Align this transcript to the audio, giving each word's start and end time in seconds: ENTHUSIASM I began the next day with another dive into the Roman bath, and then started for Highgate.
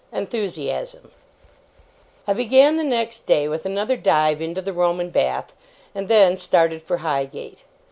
ENTHUSIASM 0.11 1.11
I 2.25 2.33
began 2.33 2.77
the 2.77 2.83
next 2.83 3.27
day 3.27 3.47
with 3.47 3.67
another 3.67 3.95
dive 3.95 4.41
into 4.41 4.59
the 4.59 4.73
Roman 4.73 5.11
bath, 5.11 5.53
and 5.93 6.07
then 6.07 6.37
started 6.37 6.81
for 6.81 6.97
Highgate. 7.05 7.61